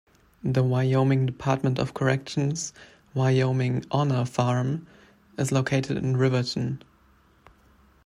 [0.43, 2.73] The Wyoming Department of Corrections
[3.13, 4.87] Wyoming Honor Farm
[5.37, 6.81] is located in Riverton.